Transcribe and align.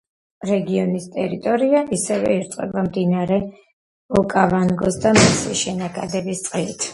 რეგიონის 0.51 1.03
ტერიტორია 1.17 1.81
ასევე 1.97 2.31
ირწყვება 2.37 2.85
მდინარე 2.87 3.37
ოკავანგოს 4.23 4.99
და 5.05 5.13
მისი 5.21 5.55
შენაკადების 5.61 6.45
წყლით. 6.49 6.89